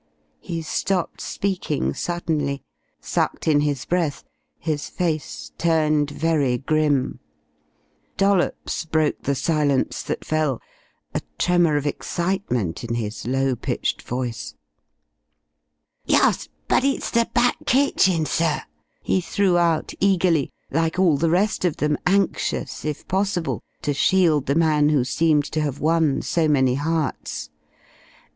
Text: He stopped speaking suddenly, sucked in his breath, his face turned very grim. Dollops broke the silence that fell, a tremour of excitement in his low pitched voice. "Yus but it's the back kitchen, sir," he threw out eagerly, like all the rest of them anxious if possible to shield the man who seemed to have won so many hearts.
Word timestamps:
He 0.39 0.63
stopped 0.63 1.21
speaking 1.21 1.93
suddenly, 1.93 2.63
sucked 2.99 3.47
in 3.47 3.59
his 3.61 3.85
breath, 3.85 4.23
his 4.57 4.89
face 4.89 5.51
turned 5.59 6.09
very 6.09 6.57
grim. 6.57 7.19
Dollops 8.17 8.83
broke 8.85 9.21
the 9.21 9.35
silence 9.35 10.01
that 10.01 10.25
fell, 10.25 10.59
a 11.13 11.21
tremour 11.37 11.77
of 11.77 11.85
excitement 11.85 12.83
in 12.83 12.95
his 12.95 13.27
low 13.27 13.55
pitched 13.55 14.01
voice. 14.01 14.55
"Yus 16.07 16.49
but 16.67 16.83
it's 16.83 17.11
the 17.11 17.29
back 17.35 17.57
kitchen, 17.67 18.25
sir," 18.25 18.63
he 19.03 19.21
threw 19.21 19.55
out 19.59 19.93
eagerly, 19.99 20.49
like 20.71 20.97
all 20.97 21.15
the 21.15 21.29
rest 21.29 21.63
of 21.63 21.77
them 21.77 21.95
anxious 22.07 22.83
if 22.83 23.07
possible 23.07 23.61
to 23.83 23.93
shield 23.93 24.47
the 24.47 24.55
man 24.55 24.89
who 24.89 25.03
seemed 25.03 25.45
to 25.51 25.61
have 25.61 25.79
won 25.79 26.23
so 26.23 26.47
many 26.47 26.73
hearts. 26.73 27.51